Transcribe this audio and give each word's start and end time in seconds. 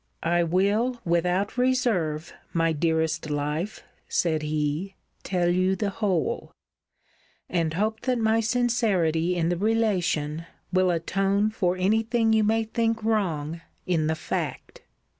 I 0.23 0.41
will, 0.41 0.99
without 1.05 1.59
reserve, 1.59 2.33
my 2.53 2.73
dearest 2.73 3.29
life, 3.29 3.83
said 4.09 4.41
he, 4.41 4.95
tell 5.21 5.47
you 5.51 5.75
the 5.75 5.91
whole; 5.91 6.51
and 7.47 7.75
hope 7.75 7.99
that 8.01 8.17
my 8.17 8.39
sincerity 8.39 9.35
in 9.35 9.49
the 9.49 9.57
relation 9.57 10.47
will 10.73 10.89
atone 10.89 11.51
for 11.51 11.77
any 11.77 12.01
thing 12.01 12.33
you 12.33 12.43
may 12.43 12.63
think 12.63 13.03
wrong 13.03 13.61
in 13.85 14.07
the 14.07 14.15
fact. 14.15 14.81